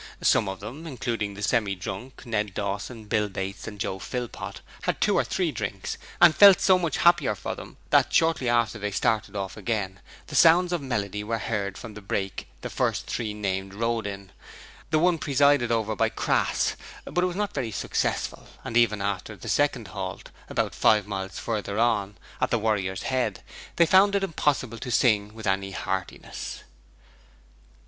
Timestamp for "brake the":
12.01-12.69